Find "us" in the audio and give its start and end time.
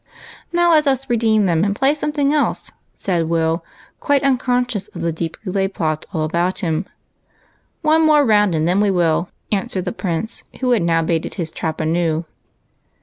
0.87-1.07